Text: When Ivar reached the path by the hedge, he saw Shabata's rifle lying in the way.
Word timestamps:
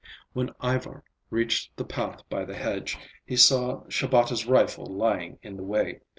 When 0.33 0.49
Ivar 0.63 1.03
reached 1.29 1.77
the 1.77 1.85
path 1.85 2.27
by 2.27 2.43
the 2.43 2.55
hedge, 2.55 2.97
he 3.23 3.35
saw 3.35 3.83
Shabata's 3.87 4.47
rifle 4.47 4.87
lying 4.87 5.37
in 5.43 5.57
the 5.57 5.63
way. 5.63 5.99